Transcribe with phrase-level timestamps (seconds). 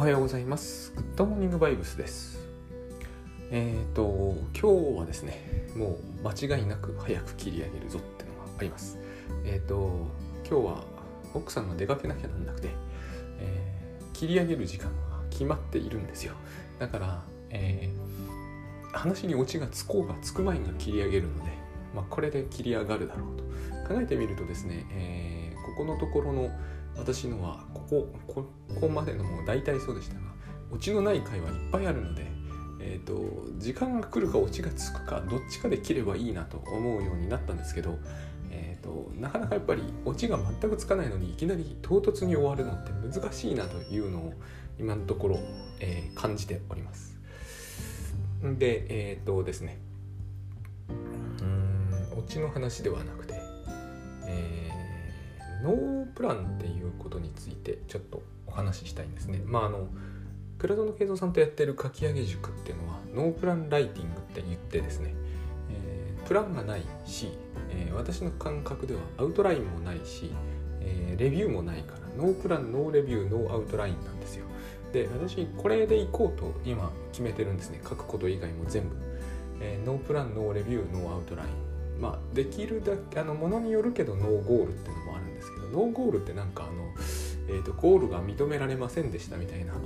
[0.00, 0.94] おはようございます。
[0.96, 2.38] グッドモーニングバイブスです。
[3.50, 8.98] えっ、と、今日はですね、もう間違いなく早く切り上げるぞってのがあります。
[9.44, 10.06] えっ、と、
[10.50, 10.84] 今日は
[11.34, 12.70] 奥さんが出かけなきゃなんなくて、
[13.40, 16.32] えー切り上げる時間が決まっているんですよ。
[16.78, 17.90] だから、え
[18.94, 21.52] 話にオチがつこうがつく前が切り上げるので、
[21.94, 23.44] まあ、これで切り上がるだろうと
[23.94, 26.50] 考えてみるとですね、えここのところの
[27.00, 28.46] 私のはこここ
[28.80, 30.20] こまでのもう大体そうでしたが
[30.70, 32.26] オチのない回はいっぱいあるので、
[32.80, 33.14] えー、と
[33.58, 37.98] 時間が来るかオチがつくかどっちかで切ればいいなと思うようになったんですけど、
[38.50, 44.34] えー、となかなかやっぱりオチが全くつかないのにいきなり唐突に終わるのって難しいなというのを
[44.78, 45.38] 今のところ、
[45.80, 47.18] えー感じております。
[48.58, 49.78] でえっ、とですね
[50.88, 51.44] うー
[52.16, 53.34] んオチの話ではなくて、
[54.26, 54.59] えー
[55.62, 59.42] ノープランっていうことについてちょっとお話ししたいんですね。
[59.44, 59.88] まああの
[60.58, 65.14] 倉園佳三さんとやってる書き上げ塾っていうのはノープランライティングって言ってですね、
[65.70, 67.32] えープランがないし、
[67.70, 70.30] えー私の感覚ではアウトラインもないし、
[70.80, 74.44] えーレビューもないからノープランノーレビューノーアウトラインなんですよ。
[74.92, 78.96] で私これでいこうと今決めてるんですね書くこと以外も全部、
[79.60, 84.96] えーノープランノーレビューノーアウトラインまあできるだけあのものによるけどノーゴールっていう
[85.72, 86.94] ノーゴールってなんかあの、
[87.48, 89.82] えー、とゴールが認められませんでしたみたいなあの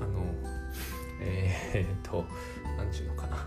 [1.20, 2.24] えっ、と
[2.76, 3.46] 何ちゅうのかな、ま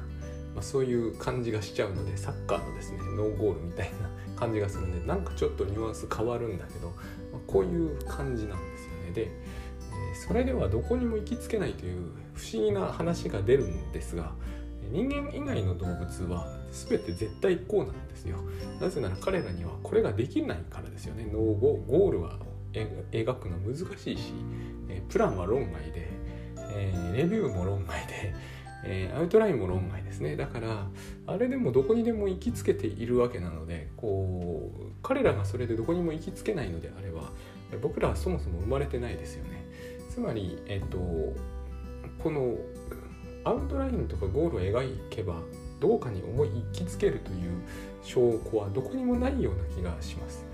[0.60, 6.94] あ、そういう感じがしちゃうのでサッカーのですねノーゴールみたいな感じがするんでなんかちょっとニュアンス変わるんだけど、ま
[7.38, 9.12] あ、こういう感じなんですよね。
[9.14, 9.32] で、
[10.28, 14.34] それではどこにも行きつけないという不思議な話が出るんですが
[14.92, 18.38] 人間以外の動物は全て絶対こうなんですよ。
[18.80, 21.26] なぜなら彼らにはこれができないからですよね。
[21.26, 22.40] ノーゴールは
[23.12, 24.34] 描くの難しいし
[25.10, 26.10] プランは論外で、
[27.16, 30.36] レビューも論外で、アウトラインも論外ですね。
[30.36, 30.88] だから
[31.26, 37.32] あれでもどこにでも行きつけているわけなのでこう彼らがそれでどこにも行きつけないのであれば
[37.82, 39.66] 僕らはそもそも生まれてないですよね。
[40.10, 40.98] つまりえっ、と
[42.20, 42.56] この
[43.48, 45.36] アウトラインとかゴールを描けば
[45.80, 47.52] どこかに思い行きつけるという
[48.04, 48.20] 証
[48.52, 50.46] 拠はどこにもないような気がします。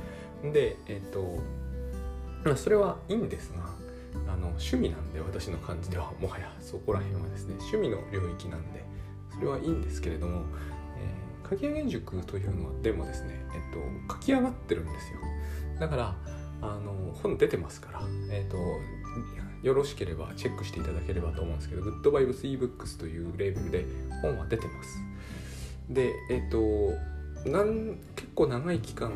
[0.44, 1.40] でえっ、と
[2.56, 3.64] それはいいんですが
[4.32, 8.84] あの趣味なんで私の感じではもはやそこら辺はですね趣味の領域なんで
[9.34, 10.44] それはいいんですけれども、
[10.98, 15.20] えー書き上げ塾というのはでもですね、えっと、書き上がってるんですよ。
[15.80, 16.16] だから
[16.62, 18.02] あの本出てますから、
[18.32, 18.58] えっと、
[19.62, 23.86] よろしければチェックしていただければと思うんですけど Good Vibes eBooks というレーベルで
[24.22, 25.00] 本は出てます。
[25.90, 26.60] でえっと
[27.50, 29.12] なん結構長い期間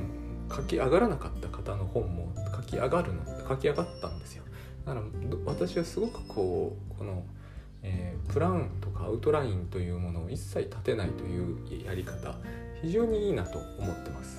[0.49, 4.43] 書き上がらなかった方の本も書き上がるの書き上がったんですよ。
[4.85, 5.05] だから
[5.45, 7.25] 私はすごくこうこの、
[7.83, 12.35] えープランとかアウトラインというものを一切立てないというやり方
[12.81, 14.37] 非常にいいなと思ってます。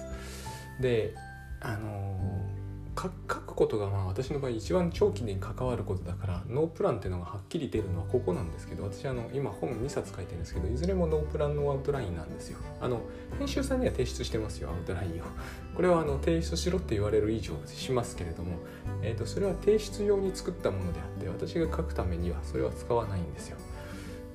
[0.81, 1.15] で
[1.61, 2.68] あのー
[3.01, 12.59] 書くことがまあ私の場合一番長期に関わることだからノープランっていうのがはっきり出るのはここなんですけど私あの今本2冊書いてるんですけどいずれもノープランノーアウトラインなんですよ。
[12.81, 13.01] あの
[13.39, 15.25] 編集さんには提出してますよアウトラインを。
[15.77, 18.57] これはあの提出しろって言われる以上しますけれども、
[19.03, 23.57] えー、とそれは提出用に作ったものであって私が書くためにはそれは使わないんですよ。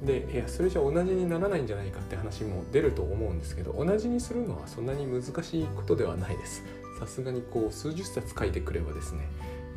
[0.06, 6.64] でいやそれじゃ同じにならないんじゃないかって話も出ると思うんですけど同じにするのはそんなに難しいことではないです。
[7.06, 9.28] さすがにこう数十冊書いてくればですね、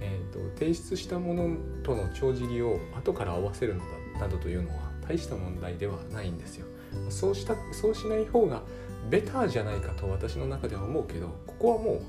[0.00, 3.80] えー、と提出したものとの帳尻を後から合わせるの
[4.14, 6.66] だなどというのは大した問題ではないんですよ。
[7.10, 8.62] そうしたそうしない方が
[9.10, 12.00] ベターじゃないかと私の中では思うけどここはもう、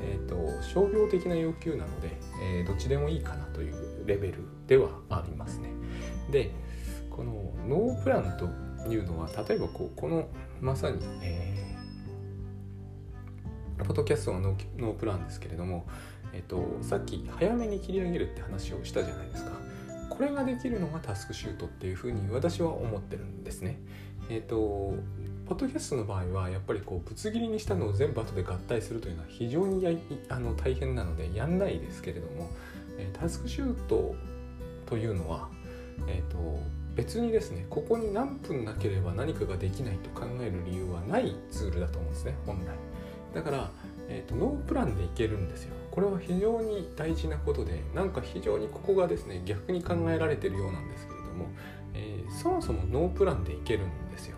[0.00, 3.74] えー、と商業的な要求なので、えーどっちでもいいかなという
[4.06, 5.70] レベルではありますね。
[6.30, 6.52] で
[7.10, 10.28] このノープランというのは例えばこうこの
[10.60, 11.69] まさに、えー
[13.84, 15.86] ポッドキャストのノーノープランですけれども、
[16.32, 19.52] えっと、さっき早めに切り上げるって話をしたじゃないですか。
[20.08, 23.80] これができるのがタスクシュートっていうふうに私は思ってるんですね。
[24.28, 24.94] えっと
[25.46, 29.90] ポッドキャストの場合はやっぱりこうぶつ切りにしたのを全部後で合体するというのは非常にや
[30.28, 32.50] あの大変なのでやんないですけれども、
[32.98, 34.14] えータスクシュート
[34.86, 35.48] というのは、
[36.06, 36.60] えー、と
[36.94, 42.89] 別にですねここに何分なければ何かができないと考える理由はないツールだと思うんですね本来。
[43.34, 43.70] だから、
[44.08, 45.74] えー、とノープランでいけるんですよ。
[45.90, 51.46] これは非常に大事なことでなんか非常にここがですね逆に考えられてるようなんですけれども、
[51.94, 54.36] えーそもそもノープランでいけるんですよ、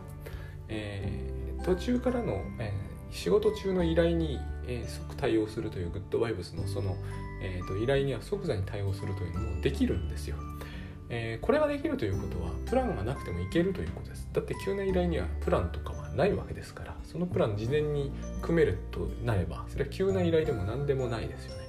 [0.69, 6.97] えー途中からの、えー仕事中の依頼に、えー即対応するというグッドバイブスのその、
[7.43, 10.37] えーと依頼には即座に対応するというのもできるんですよ、
[11.11, 14.27] えー、これができるということはプランがなくてもいけるということです。
[14.33, 21.63] だって急な依頼にはプランとかはないわけですからそのプラン事前に組めるとなればそれは急な依頼でも何でもないですよね。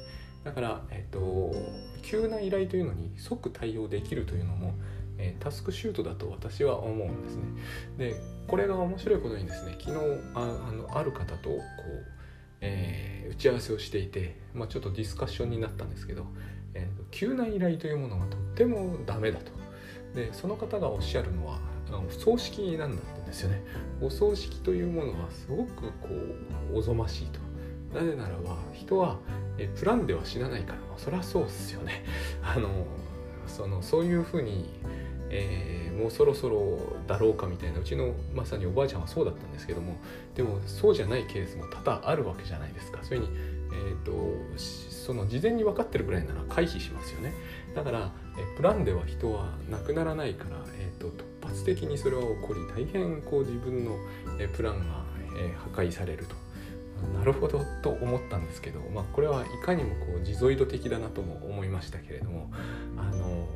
[0.43, 1.55] だから、えーと、
[2.01, 4.73] 急な依頼というのに即対応できるというのも、
[5.17, 7.43] えー、タスクシュートだと私は思うんですね。
[7.97, 8.15] で
[8.47, 9.97] これが面白いことにですね昨日
[10.33, 11.61] ああのある方とこう、
[12.59, 16.25] えー、打ち合わせをしていて、まあ、ちょっとディスカッションになったんですけど
[16.75, 19.51] えーと、急な依頼というものがとってもダメだと。
[20.15, 21.59] でその方がおっしゃるのは
[22.09, 23.01] 葬式なんだ
[23.33, 23.63] ですよね。
[23.99, 26.09] お葬式というものはすごくこ
[26.71, 27.39] うおぞましいと。
[27.99, 29.17] なぜならば人は
[29.57, 32.05] えプランでは死なないから、そりゃそうですよね。
[32.41, 32.69] あの
[33.47, 34.69] そのそういうふうに、
[35.29, 36.77] えー、もうそろそろ
[37.07, 37.79] だろうかみたいな。
[37.79, 39.97] うちのまさにおばあちゃんはそうだったんですけども
[40.35, 42.99] でもそうじゃないケースも多々あるわけじゃないですか。
[43.03, 43.27] それに
[43.73, 44.13] えーと、
[44.57, 47.33] その事前に分かってるぐらいなら回避しますよね。
[47.75, 53.97] だからえプランでは人はなくならないから、えーと、突発的にそれは起こり大変こう自分の
[54.53, 55.03] プランが、
[55.73, 56.35] 破壊されると
[57.17, 62.51] なるほどと思ったんですけど、まあ、これはいかにもこう地蔵度的だなとも思いましたけれども
[62.97, 63.47] あの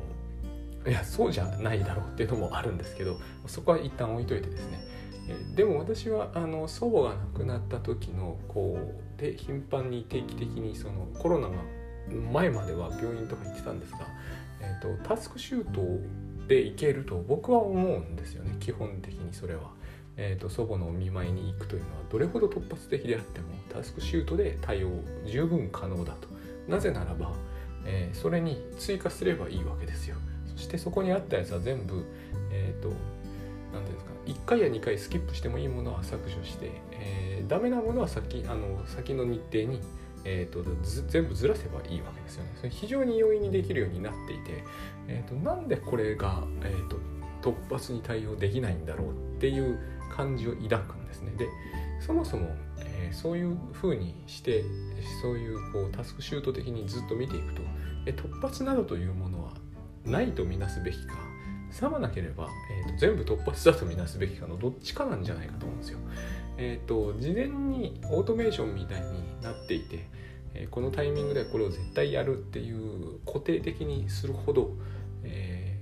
[0.86, 4.80] いやそうじゃないだろうっていうのもあるんですけどそこは一旦置いといてですね
[5.54, 8.76] でも私はあの祖母が亡くなった時のこ
[9.16, 11.54] うで頻繁に定期的にそのコロナが
[12.32, 14.00] 前までは病院とか行ってたんですが、
[14.60, 15.80] えーと、タスクシュート
[16.48, 19.78] で行けると僕は思うんですよね基本的にそれは。
[20.20, 24.90] えーと、祖母のお見舞いに行くというのはどれほど突発的であってもタスクシュートで対応
[25.24, 26.28] 十分可能だと
[26.66, 27.32] なぜならば、
[27.84, 30.16] えー、それに追加すればいいわけですよ
[30.56, 32.04] そしてそこにあったやつは全部
[32.50, 32.92] えっ、ー、と
[33.72, 39.80] 何ていうんですか1回や2回スキップしてもいいものは削除して、えー、ダメなものは先あの先の日程に、
[40.30, 40.62] えーと、
[41.08, 42.50] 全部ずらせばいいわけですよね。
[42.56, 44.62] それ非常に容易にできるようになっていて、
[45.08, 46.98] えーと、なんでこれが、えーと、
[47.42, 49.78] 突発に対応できないんだろうっていう
[50.14, 51.32] 感じを抱くんですね。
[51.38, 51.48] で
[52.00, 54.64] そもそも、えー、そういうふうにして
[55.22, 57.62] そういうこうタスクシュート的にずっと見ていくと、
[58.06, 59.52] え突発などというものは
[60.04, 61.27] ないとみなすべきか
[61.70, 62.48] さまなければ、
[62.86, 65.98] えーと、全部突発だとみなすべきかのどっちかなんじゃないかと思うんですよ。
[66.56, 70.08] えっ、ー、と事前にオートメーションみたいになっていて、
[70.54, 74.70] えー、このタイミングでこれを絶対やるっていう固定的にするほど、
[75.24, 75.78] え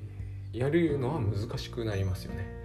[0.53, 2.57] ー、やるのは難しくなりますよね。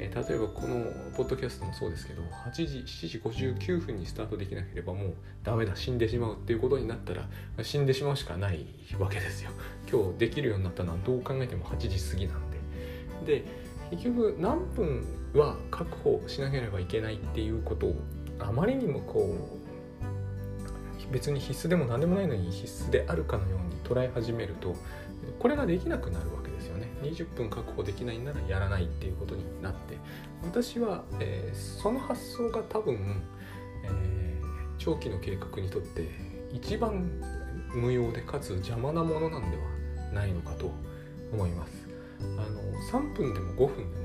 [0.00, 0.86] え例えばこの
[1.16, 7.28] ポッドキャストもそうですけど8時7時59分にスタートできなければもうダメだ死んでしまうっていうことになったら
[7.62, 8.64] 死んでしまうしかない
[8.98, 9.50] わけですよ
[9.90, 12.47] 今日できるようになったのはどう考えても8時過ぎなん
[13.24, 13.44] で
[13.90, 15.04] 結局何分
[15.34, 17.96] は確保しなければいけないっていうことを
[18.38, 24.76] あまりにもこう別に必須でも何でもないのに必須であるかのように捉え始めると
[25.38, 26.88] これができなくなるわけですよね。
[27.02, 29.96] 20分確保できないならやらないっていうことになって
[30.42, 33.22] 私は、えー、その発想が多分、
[33.84, 34.46] えー、
[34.78, 36.08] 長期の計画にとって
[36.52, 37.08] 一番
[37.72, 39.62] 無用でかつ邪魔なものなんでは
[40.12, 40.72] ないのかと
[41.32, 41.88] 思います。
[42.20, 43.98] あの3分でも5分で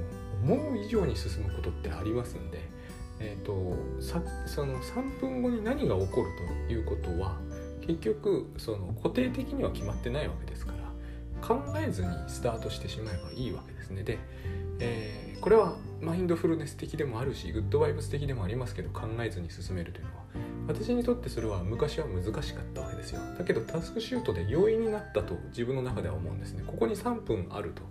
[0.48, 2.60] も思う以上に進むことってありますんで、
[3.20, 6.30] えーと、さその3分後に何が起こる
[6.68, 7.38] ということは
[7.82, 10.84] 結局その固定的には決まってないわけですから
[11.46, 14.04] 考えずにスタートしてしまえばいいわけですね。
[14.04, 14.18] で、
[14.80, 20.24] えー、これはマインドフルネス的でもあるしグッドバイブス的でもありますけど考えずに進めるというのは
[20.68, 23.22] 私にとってそれは昔は難しかったわけですよ。
[23.38, 26.64] だけどタスクシュートで容易になったと自分の中では思うんですね。
[26.66, 27.82] ここに3分あると。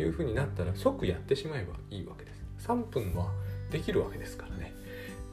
[0.00, 2.40] いうふうになったら即やってしまえばいいわけです。
[2.68, 3.30] 3分は
[3.70, 4.74] できるわけですからね。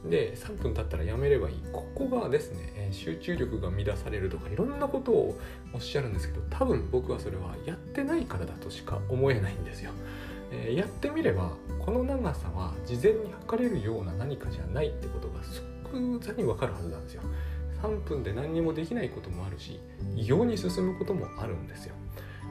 [0.08, 1.56] で3分経ったらやめればいい。
[1.72, 5.38] ここがですね集中力が乱されるとかいろんなことを
[5.74, 9.90] おっしゃるんですけど多分僕はそれはやってないからだとしか思えないんですよ、
[10.52, 11.50] えー、やってみれば
[11.84, 17.22] この長さは事前に測れるような何かじゃないってことが即座に分かるはずなんですよ。
[17.82, 19.78] 3分で何にもできないこともあるし
[20.16, 21.94] 異様に進むこともあるんですよ。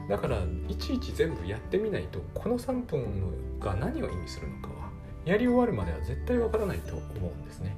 [0.08, 0.38] だから
[0.68, 4.90] いちいち全部やってみないとこの3分が何を意味するのかは
[5.24, 7.76] やり終わるまでは絶対わからないと思うんですね。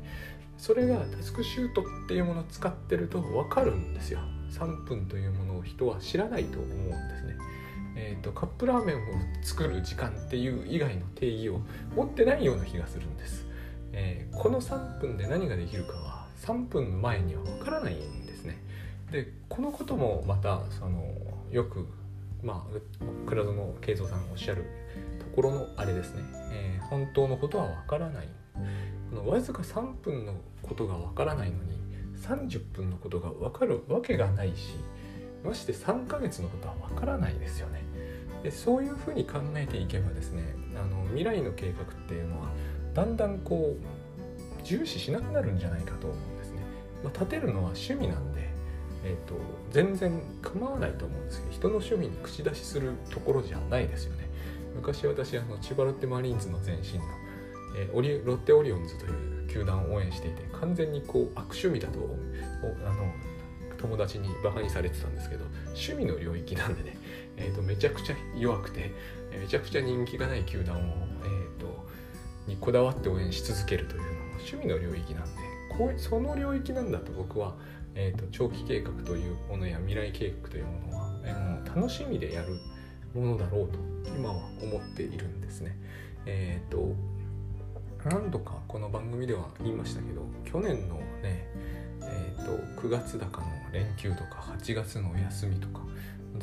[0.56, 4.20] それがタスクシュートっていうものを使ってると分かるんですよ。
[4.50, 7.37] 3分というものを人は知らないと思うんですね。
[7.96, 9.00] えーと、カップラーメンを
[9.42, 11.60] 作る時間っていう以外の定義を
[11.94, 13.46] 持ってないような気がするんです、
[13.92, 18.62] えー、この3分で何ができるかは3分の前には分からないんですね。
[19.10, 21.02] でこのこともまたその
[21.50, 21.87] よく
[22.42, 24.64] まあ倉園慶三さんがおっしゃる
[25.18, 28.28] ところのあれですね、えー、本当のことはわからない。
[29.11, 31.80] このわずか3分のことがわからないのに
[32.16, 34.76] 30分のことがわかるわけがないし
[35.44, 37.82] まして3ヶ月のことはわからないですよね。
[38.42, 42.49] でそういうふうに考えていけばですねあの未来の計画っていうのは
[42.94, 46.61] だんだんこう重視しなくなるんじゃないかと思うんですね。
[47.02, 48.29] まあ、立てるのは趣味なん、
[49.04, 49.35] えーと、
[49.71, 54.28] 全然構わないと思うんですけど人の趣味に口出しするところじゃないですよね。
[54.76, 57.04] 昔私あの千葉ロッテマリーンズの前身の、
[57.76, 61.99] えー、オリロッテオリオンズという球団を応援していて完全にこう悪趣味だと
[62.87, 63.12] あの
[63.78, 66.97] 友達にバカにされてたんですけど趣味の領域なんでね、
[67.37, 68.92] えーと、めちゃくちゃ弱くて
[69.38, 70.80] めちゃくちゃ人気がない球団を、
[71.25, 71.87] えーと、
[72.47, 75.30] にこだわって応援し続けるというのも趣味の領域なんで
[75.76, 77.54] こうその領域なんだと僕は、
[77.94, 82.59] えーと、長期計画というものや未来計画というものは、えー、楽しみでやる
[83.14, 83.78] ものだろうと
[84.16, 85.76] 今は思っているんですね。
[86.26, 86.94] えっ、ー、と
[88.04, 91.49] 何度かこの番組では言いましたけど去年のね
[92.02, 95.82] えーと、9月高の連休とか8月のお休みとか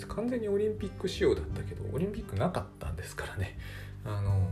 [0.08, 3.58] 完全にオリンピック仕様だったけどオリンピックなかったんですからね
[4.06, 4.48] あの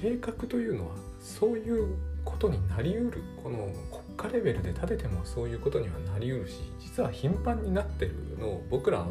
[0.00, 3.68] 計画というのはそういうことになりうるこの
[4.16, 9.06] 国家レベルで立ててもそういうことにはなりうるし実は頻繁になってるのを僕らは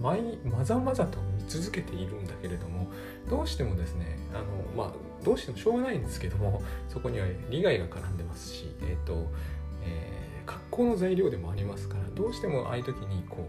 [0.00, 2.88] 毎まざまざと見続けているんだけれども
[3.28, 4.44] どうしてもですねあの
[4.76, 9.30] まあどうしてもしょうがないんですけどもそこには利害が絡んでますしえっ、ー、と、
[9.84, 13.46] えー格好の材料でもありますからどうしてもああいう時にこ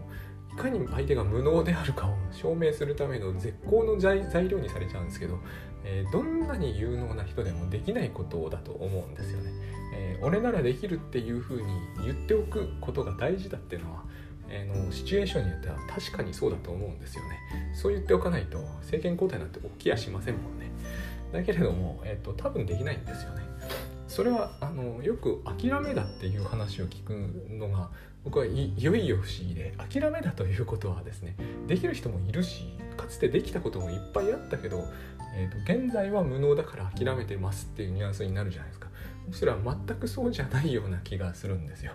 [0.52, 5.38] ういかに相手が無能であるかを証明するための絶好の材料にされちゃうんですけど、
[5.84, 9.52] えー、どんなに有能な人でもできないことだと思うんですよね。
[9.94, 11.66] えー、俺ならできるっていうふうに
[12.04, 14.04] 言っておくことが大事だっていうのは
[14.50, 17.38] えー、のシチュエーションによっては確かにそうだと思うんですよね。
[17.72, 20.72] そう言っておかないと政権交代なんて起きやしませんもんね。
[21.32, 23.42] だけれども、えーと多分できないんですよね。
[24.08, 27.12] それはあのよく諦めだっていう話を聞く
[27.48, 27.90] のが
[28.24, 31.36] 僕はいよいよ不思議で諦めだということはですね
[31.66, 34.84] できる人もいるしかつてできたこともいっぱいあったけど、
[35.34, 38.88] えーと、現在は無能だから諦めてますっていうニュアンスになるじゃないですか
[39.26, 41.92] むしろ全くそうじゃないような気がするんですよ。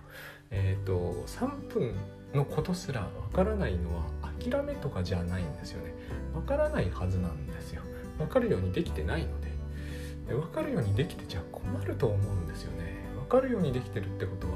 [0.52, 1.94] えっ、ー、と3分
[2.34, 4.04] のことすらわからないのは
[4.40, 5.94] 諦めとかじゃないんですよね。
[6.34, 7.82] わからないはずなんですよ。
[8.20, 9.56] わかるようにできてないので。
[10.34, 14.54] 分かるようにできてちゃ困ると思うんですよね分かるようにできてるってことは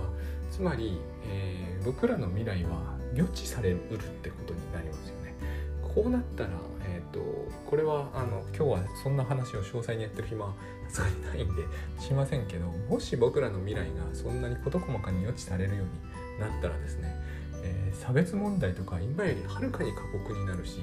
[0.51, 5.33] つまり、えー、僕らの未来は予知されうるってことになりますよね。
[5.81, 6.49] こうなったら、
[6.85, 7.19] えーと、
[7.67, 10.53] これはあの今日はそんな話を詳細にやってる暇は
[10.87, 11.63] さすがにないんで
[11.99, 17.15] しませんけどもし僕らの未来がそんなに事細かに予知されるようになったらですね、
[17.63, 20.81] えー、差別問題とか今よりはるかに過酷になるし、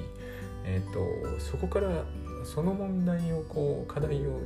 [0.65, 2.03] えーとそこから
[2.43, 4.39] その問題をこう課題を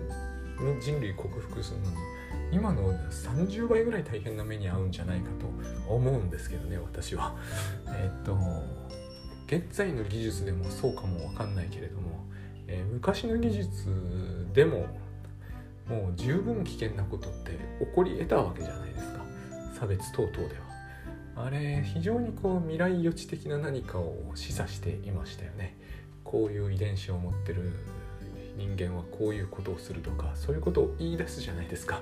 [0.80, 1.98] 人類克服するのに
[2.52, 7.36] 今の30倍ぐらい大変な目に遭うんじゃないかと思うんですけどね私は。
[7.88, 8.38] えっと
[9.48, 12.26] 現在の技術でもそうかも分かんないけれども、
[12.68, 14.88] えー、昔の技術でも
[15.90, 17.52] もう十分危険なことって
[17.84, 19.26] 起こり得たわけじゃないですか
[19.78, 20.72] 差別等々では。
[21.44, 25.76] あれ非常にこう未来予知的な何かを示唆していましたよね。
[26.24, 27.74] こういう遺伝子を持ってる
[28.62, 32.02] 人間はこういうことをするとかそういうことを言い出すじゃないですか。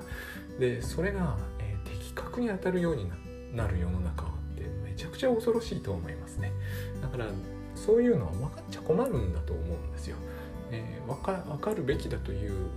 [0.59, 3.09] でそれが、えー、的確に当たるように
[3.55, 6.51] なる世の中ってめちゃくちゃ恐ろしいと思いますね。
[7.01, 7.27] だから
[7.75, 10.17] そういうのは分かっちゃ困るんだと思うんですよ、
[10.69, 12.67] えー、分か分かるべきだという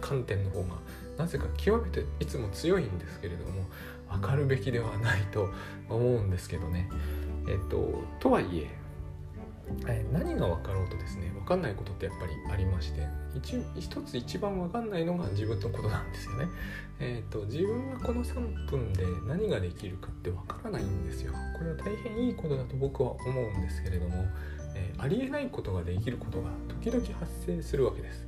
[0.00, 0.76] 観点の方が
[1.18, 3.64] なぜか極めていつも強いんですけれども
[4.08, 5.48] 分かるべきではないと
[5.88, 6.88] 思うんですけどね。
[7.48, 8.85] えっ、ととはいえ
[9.88, 16.46] え何が分かろうとですね分かんないことってやっぱりありまして一一つ一番分かんないのが自分のことなんですよね。
[16.98, 21.32] えーと、自分がこの3分で何ができるかって分からないんですよ。
[21.58, 24.24] これは大変いいことだと僕は思うんですけれども、
[24.74, 26.50] えー、ありえないことができることが
[26.82, 28.26] 時々発生するわけです。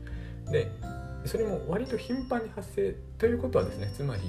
[0.51, 0.71] で
[1.25, 4.23] それも割と頻繁に発生ということはですねつまり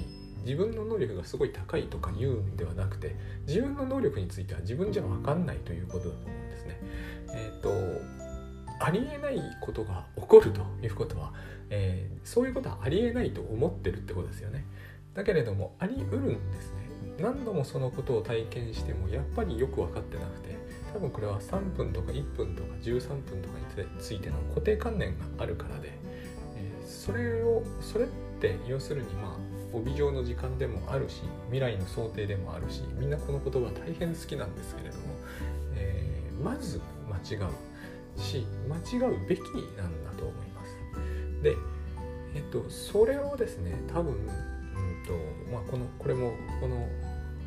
[0.44, 6.80] 自分の能力がすごい高いとか言うんではなくて自分の能力については自分じゃ分かんないということだと思うんですね。
[7.34, 7.70] えっ、ー、と
[8.80, 11.32] ありえないことが起こるということは、
[11.68, 14.64] えー、そういうことはありえないと思ってるってことですよね。
[15.14, 16.90] だけれどもありうるんですね。
[17.20, 20.56] 何度もそのことを体験してもやっぱりよく分かってなくて
[20.92, 25.92] 多分これは3分とか1分とか13分とかについての固定観念があるからで、
[26.56, 28.08] えー、それをそれっ
[28.40, 35.04] て要するにまあ帯状の時間でもあるし未来の想定でもあるしみんなこの言葉大変好きなんですけれども、
[36.42, 39.40] まず間違うし間違うべき
[39.76, 41.42] なんだと思います。
[41.42, 41.56] で、
[42.34, 44.20] えっと、それをですね多分、うん
[45.06, 45.14] と
[45.52, 46.88] まあ、このこれもこの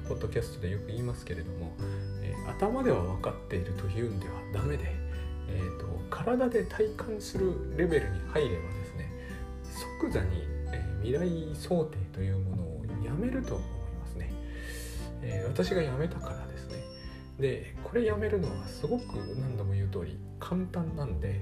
[0.08, 1.74] ポッドキャストでよく言いますけれども、
[2.22, 4.84] えー、頭では分かっているというんではダメで、
[5.48, 9.12] えーと、体で体感するレベルに入ればですね
[10.02, 13.68] 即座に、えー、未来想定というものをやめると思い
[14.00, 14.34] ますね、
[15.22, 16.43] えー、私がやめたから
[17.40, 21.40] でこれやめるのはすごく何度も言う通り簡単なんで、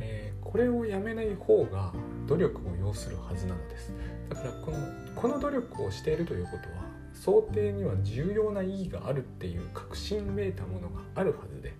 [0.00, 1.92] えー、これをやめない方が
[2.26, 3.92] 努力を要するはずなのです。
[4.30, 4.78] だからこの
[5.14, 11.74] この努力をしているということは想定には重要な意義があるっていう確信めいたものがあるはずで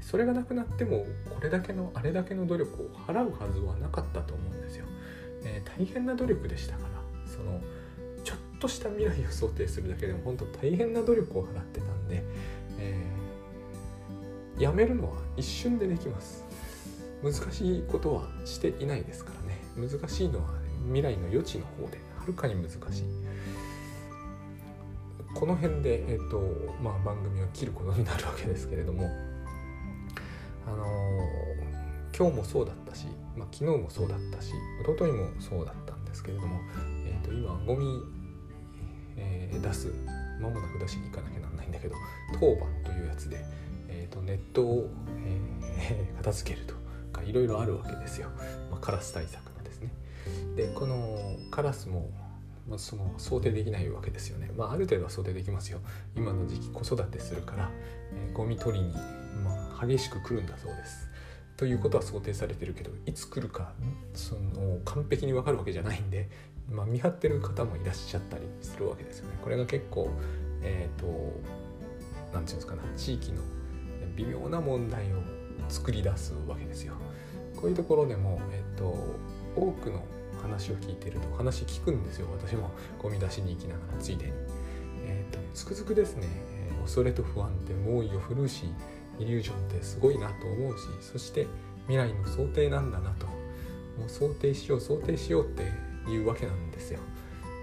[0.00, 4.86] それがなくなってもこれだけのあれだけの努力を払うはずはなかったと思うんですよ、
[5.44, 6.88] えー、大変な努力でしたから
[7.30, 7.60] その
[8.24, 12.22] ちょっとした未来を想定するだけでも本当大変な努力を払ってたんで、
[14.58, 16.44] やめるのは一瞬でできます。
[17.22, 19.88] 難しいことはしていないですからね。
[19.90, 20.50] 難しいのは
[20.86, 23.04] 未来の余地の方ではるかに難しい。
[25.34, 26.40] この辺で、えーと
[26.82, 29.10] まあ、番組を切ることになるわけですけれども
[30.66, 33.06] あのー、今日もそうだったし、
[33.36, 36.60] まあ、昨日もそうだったし一昨日もそうだったんですけれども、
[37.06, 38.02] えーと、今ゴミ、
[39.16, 39.92] えー、出す
[40.40, 41.96] 間もなく出しに行かなきゃなんないんだけど
[42.38, 43.44] 当番というやつで、
[43.92, 44.90] えーと、ネットを、
[45.24, 46.74] えー、 片付けると
[47.12, 48.28] かいろいろあるわけですよ、
[48.70, 49.92] まあ、カラス対策のですね。
[50.56, 52.10] でこのカラスも
[52.68, 54.52] まあ、その想定できないわけですよね。
[54.56, 55.80] まあ、ある程度は想定できますよ。
[56.14, 57.70] 今の時期子育てするから、
[58.14, 58.94] えー、ゴミ取りに、
[59.42, 61.08] まあ、激しく来るんだそうです。
[61.56, 63.72] ということは想定されてるけどいつ来るか
[64.14, 66.28] その完璧に分かるわけじゃないんで、
[66.68, 69.38] まあ、見張ってる方もいらっしゃったりするわけですよね。
[69.42, 70.10] これが結構
[70.62, 73.42] えっ、ー、と何て言うんですかね地域の
[74.16, 75.16] 微妙な問題を
[75.68, 76.94] 作り出すわけですよ。
[77.56, 80.02] こういうところでも、えーと多くの
[80.40, 84.32] 話を聞いてると話聞くんですよ私もゴミ出しに行きながらついでに。
[85.04, 86.28] えーと、つくづくですね、
[86.70, 88.66] え、恐れと不安って猛威を振るうし
[89.18, 91.46] イリュージョンってすごいなと思うしそして
[91.88, 95.64] 未来の想定なんだなともう想定しよう想定しようって
[96.08, 97.00] いうわけなんですよ。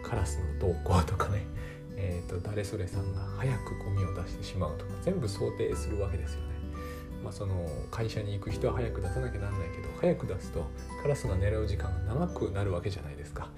[0.03, 1.45] カラスの動向とかね、
[2.01, 6.59] えーと誰それさんが早くゴミを出してしまうとか全部想定するわけですよね。
[7.23, 10.65] まあ、その会社に行く人は早く出さなきゃなんないけど早く出すと
[11.01, 13.49] カラスが狙う時間が長くなるわけじゃないですか。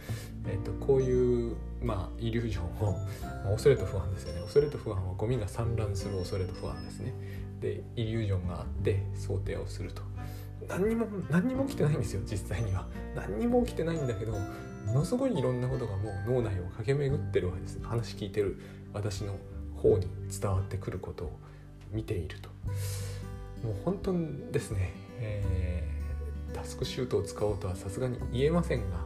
[0.48, 2.94] えーと、こういう、まあ、イリュージョンを、
[3.46, 7.14] まあ、恐れと不安ですよね恐れと不安はゴミが散乱する恐れと不安ですね。
[7.60, 10.02] でイリュージョンがあって想定をすると。
[10.68, 12.88] 何にも何にも起きてないんですよ実際には。
[13.16, 14.34] 何にも起きてないんだけど
[14.86, 18.60] ものすごいいろんなことがもう脳内を駆け巡ってるわけです話聞いてる
[18.94, 19.38] 私の
[19.76, 21.40] 方に伝わってくることを
[21.92, 22.50] 見ていると。
[23.66, 29.06] もう本当にですね、えー、タスクシュートを使おうとはさすがに言えませんが、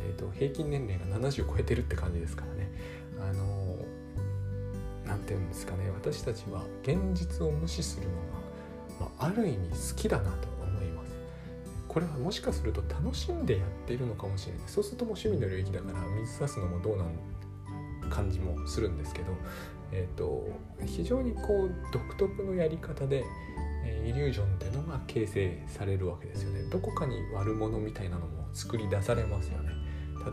[0.00, 2.70] えーと、平均年齢が70超えてるって感じですからね。
[3.20, 3.76] あの
[5.06, 5.90] 何て言うんですかね。
[5.90, 8.22] 私たちは現実を無視するのが、
[9.00, 10.51] まあ、ある意味好きだなと。
[11.92, 14.62] これはもしかすると楽しんでやっているのかもしれない。
[14.66, 17.08] そうするともう趣味の領域だから水差すのもどうなん
[18.10, 19.26] 感じもするんですけど、
[19.92, 20.48] えーと
[20.86, 23.24] 非常にこう独特のやり方で
[23.84, 26.62] えイリュージョンっていうのが形成されるわけですよね。
[26.70, 29.70] どこかに悪者みたいなのも作り出されますよね。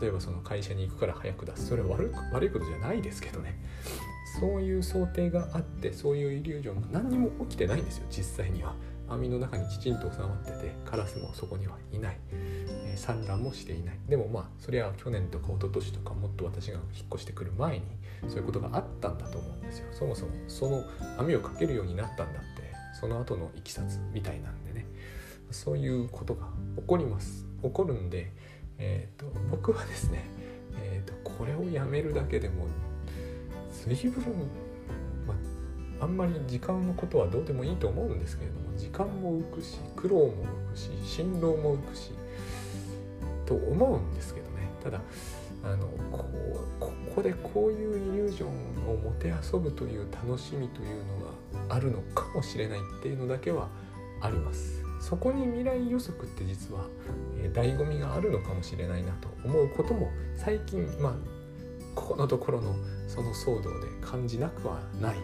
[0.00, 1.66] 例えばその会社に行くから早く出す。
[1.66, 3.58] それは悪悪いことじゃないですけどね。
[4.40, 8.74] そういう想定があってそういうイリュージョンが何にも起きてないんですよ実際には。
[9.10, 13.98] 網の中にきちんと収まっててカラスもそこにはいない、えー、産卵もしていない。
[14.08, 17.84] でもまあそれは去年とか一昨年とかもっと私が引っ越してくる前に
[18.28, 19.86] そういうことがあったんだと思うんですよ。
[19.92, 20.84] そもそもその
[21.18, 24.86] 網をかけるようになったんだってその後のいきさつみたいなんでね。
[25.50, 26.46] そういうことが
[26.76, 27.44] 起こります。
[27.62, 28.30] 起こるんで、
[28.78, 30.24] えーと、僕はですね、
[30.80, 32.66] えーと、これをやめるだけでも
[33.84, 34.22] 随分、
[36.00, 42.10] あ、んまり時間のことはどうでもいいと思うんですけれども時間も浮くし苦労も浮くし辛労も浮くし
[43.46, 44.70] と思うんですけどね。
[44.82, 45.00] ただ
[45.62, 53.68] あのこうここでこういうイリュージョンをもてあそぶという楽しみというのがあるのかもしれないっていうのだけは
[54.20, 54.82] あります。
[55.00, 56.84] そこに未来予測って実は、
[57.38, 61.14] えー、醍醐味があるのかもしれないなと思うことも最近まあ
[61.94, 62.76] ここのところの
[63.08, 65.16] その騒動で感じなくはない。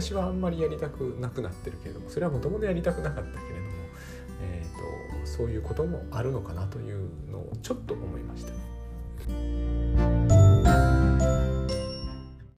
[0.00, 3.70] 私はあんまりやりたくなくなってるけれどもそれはもともとやりたくなかったけれども、
[4.42, 8.52] えーと、そういうこともあるのかなというのをちょっと思いました。